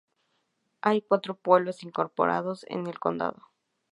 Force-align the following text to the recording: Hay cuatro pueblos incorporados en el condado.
Hay 0.81 1.03
cuatro 1.03 1.35
pueblos 1.35 1.83
incorporados 1.83 2.65
en 2.67 2.87
el 2.87 2.97
condado. 2.97 3.51